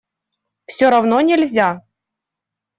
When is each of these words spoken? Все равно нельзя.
Все 0.65 0.89
равно 0.89 1.21
нельзя. 1.21 1.69